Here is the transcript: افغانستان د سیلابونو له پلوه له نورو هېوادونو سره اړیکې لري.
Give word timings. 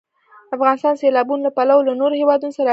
افغانستان 0.55 0.93
د 0.95 0.99
سیلابونو 1.01 1.41
له 1.47 1.51
پلوه 1.57 1.83
له 1.87 1.93
نورو 2.01 2.19
هېوادونو 2.21 2.51
سره 2.57 2.57
اړیکې 2.57 2.63
لري. 2.63 2.69